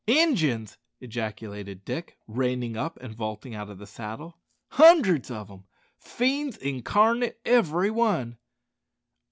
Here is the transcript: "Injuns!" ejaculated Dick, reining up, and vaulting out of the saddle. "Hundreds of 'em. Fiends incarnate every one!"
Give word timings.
"Injuns!" 0.07 0.79
ejaculated 0.99 1.85
Dick, 1.85 2.17
reining 2.27 2.75
up, 2.75 2.97
and 3.03 3.13
vaulting 3.13 3.53
out 3.53 3.69
of 3.69 3.77
the 3.77 3.85
saddle. 3.85 4.35
"Hundreds 4.69 5.29
of 5.29 5.51
'em. 5.51 5.65
Fiends 5.99 6.57
incarnate 6.57 7.37
every 7.45 7.91
one!" 7.91 8.39